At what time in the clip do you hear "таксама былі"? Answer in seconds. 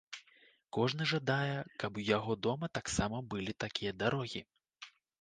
2.81-3.59